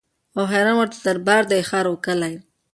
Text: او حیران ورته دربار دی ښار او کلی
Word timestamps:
او 0.37 0.43
حیران 0.53 0.75
ورته 0.77 0.97
دربار 1.05 1.43
دی 1.51 1.61
ښار 1.69 1.85
او 1.89 1.95
کلی 2.05 2.35